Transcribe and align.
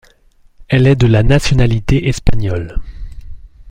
Elle 0.67 0.87
est 0.87 0.95
de 0.95 1.05
la 1.05 1.21
nationalité 1.21 2.07
espagnole. 2.07 2.79